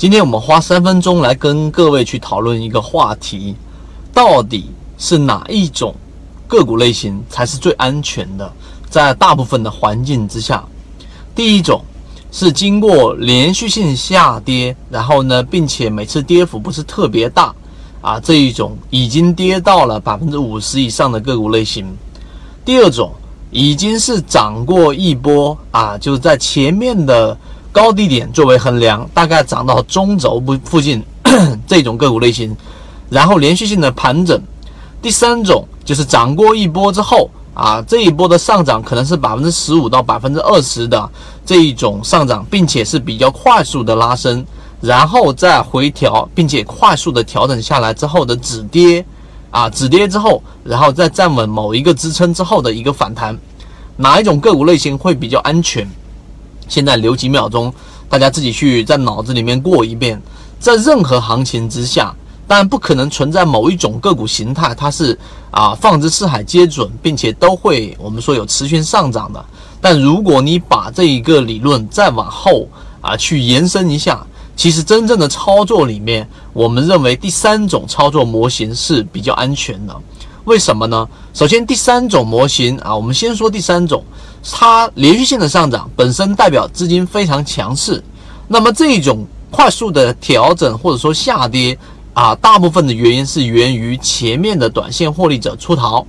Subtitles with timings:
[0.00, 3.54] 今天我们花三分钟来跟各位去讨论一个话题，
[4.14, 5.94] 到底是哪一种
[6.48, 8.50] 个股类型才是最安全的？
[8.88, 10.64] 在大部分的环境之下，
[11.34, 11.84] 第一种
[12.32, 17.54] 是经过连续性下跌，然后呢，并且每次跌幅不是特别大
[18.00, 21.94] 啊，这一种已经跌到了百分之五十以上的个股类型。
[22.64, 23.12] 第二种
[23.50, 27.36] 已经是涨过一波啊，就是在前面的
[27.72, 31.02] 高低点作为衡量，大概涨到中轴部附近
[31.66, 32.56] 这种个股类型，
[33.08, 34.40] 然后连续性的盘整。
[35.02, 37.30] 第三种就是涨过一波之后。
[37.52, 41.10] 啊，这一波的上涨可能是百分之十五到百分之二十的
[41.44, 44.42] 这一种上涨，并且是比较快速的拉升，
[44.80, 49.04] 然后再回调，并且快速的调整下来之后的止跌，
[49.50, 53.36] 啊，止跌之后，然后再站稳某一个支撑之后的一个反弹，
[53.96, 55.86] 哪一种个股类型会比较安全？
[56.70, 57.70] 现在留几秒钟，
[58.08, 60.18] 大家自己去在脑子里面过一遍，
[60.58, 62.14] 在任何行情之下。
[62.46, 65.16] 当然不可能存在某一种个股形态，它是
[65.52, 69.44] 啊放之四海皆准，并且都会我们说有持续上涨的。
[69.80, 72.68] 但如果你把这一个理论再往后
[73.00, 74.26] 啊去延伸一下，
[74.56, 79.96] 其实真正的操作里面，我们认为第三种操作模型是比较安全的。
[80.44, 81.08] 为什么呢？
[81.32, 84.04] 首先第三种模型啊，我们先说第三种，
[84.50, 88.02] 它连续性的上涨本身代表资金非常强势，
[88.48, 91.78] 那么这种快速的调整或者说下跌。
[92.12, 96.04] 啊，大部分的原因是源于前面的短线获利者出逃，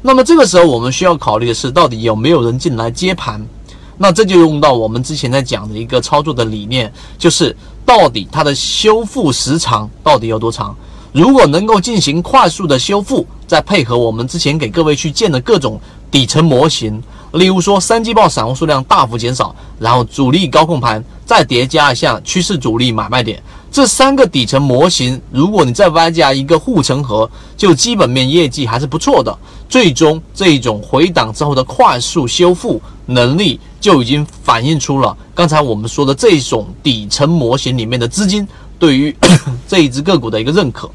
[0.00, 3.44] 那么这个时候我们需要考虑的是，到底有没有人进来接盘？
[3.98, 10.74] 那这就用到我们之前在讲的一个操作的理念，就是到底它的修复时长到底有多长？
[11.12, 23.42] 如果能够进行快速的修复，再配合我们之前给各位去建的各种底层模型，例如说三季报散户数量大幅减少，然后主力高控盘，再叠加一下趋势主力买卖点。
[23.68, 29.36] 这三个底层模型，如果你再外加一个护城河，就基本面业绩还是不错的。
[29.68, 38.46] 最终这一种回档之后的快速修复能力，就已经反映出了刚才我们说的这种底层模型里面的资金
[38.78, 39.12] 对于
[39.66, 40.88] 这一只个股的一个认可。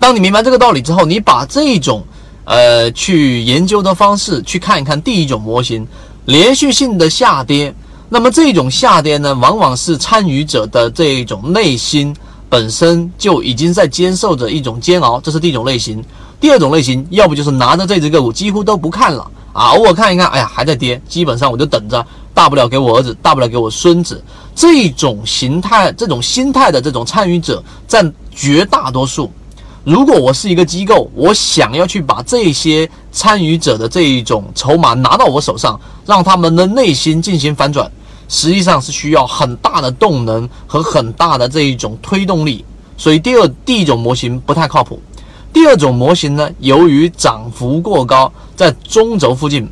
[0.00, 2.02] 当你明白这个道理之后，你把这种
[2.44, 5.86] 呃去研究的方式去看一看第一种模型，
[6.24, 7.72] 连续性的下跌。
[8.08, 12.16] 那么这种下跌呢，往往是参与者的这一种内心
[12.48, 16.02] 本身就已经在接受着一种煎熬，这是第一种类型。
[16.40, 24.24] 第二种类型，要不就是拿着这只个股几乎都不看了啊，偶尔看一看，哎呀还在跌，基本上我就等着，大不了给我儿子，大不了给我孙子。
[24.54, 29.30] 这种形态、这种心态的这种参与者占绝大多数。
[29.84, 37.90] 如果我是一个机构，我想要去把这些参与者的这一种筹码拿到我手上，让他们的内心进行反转。
[38.28, 42.64] 实际上是需要很大的动能和很大的这一种推动力，
[42.96, 45.00] 所以第二第一种模型不太靠谱。
[45.52, 49.68] 第二种模型呢，由于涨幅过高，在中轴附近，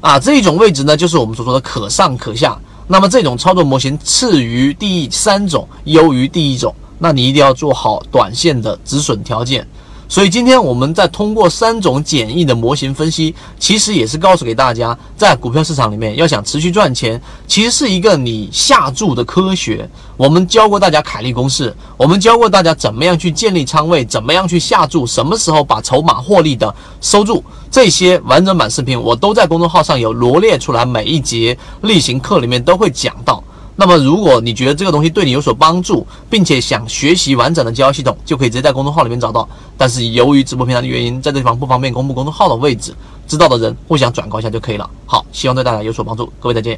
[0.00, 2.56] 啊这一种位置呢，就是我们所说的可上可下。
[2.86, 9.66] 那么这种操作模型次于第三种，优于第一种，那你一定要做好短线的止损条件。
[10.10, 19.86] 所以今天我们在通过三种简易的模型分析，其实也是告诉给大家，在股票市场里面要想持续赚钱，其实是一个你下注的科学。
[20.16, 33.44] 我们教过大家凯利公式，我们教过大家怎么样去建立仓位，怎么样去下注，什么时候把筹码获利的收住，这些完整版视频我都在公众号上有罗列出来，每一节例行课里面都会讲到。
[33.80, 39.48] 那么，如果你觉得这个东西对你有所帮助，并且想学习完整的交易系统，就可以直接在公众号里面找到。
[39.76, 42.92] 但是由于直播平台的原因，在这地方不方便公布公众号的位置，
[43.28, 44.90] 知道的人互相转告一下就可以了。
[45.06, 46.76] 好，希望对大家有所帮助，各位再见。